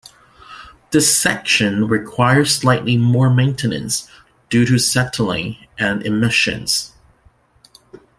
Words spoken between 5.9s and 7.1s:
emissions.